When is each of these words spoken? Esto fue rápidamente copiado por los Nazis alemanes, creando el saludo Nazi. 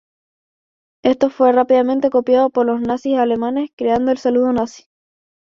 Esto 1.03 1.29
fue 1.29 1.51
rápidamente 1.51 2.09
copiado 2.09 2.49
por 2.49 2.65
los 2.65 2.81
Nazis 2.81 3.19
alemanes, 3.19 3.69
creando 3.75 4.09
el 4.11 4.17
saludo 4.17 4.51
Nazi. 4.51 4.85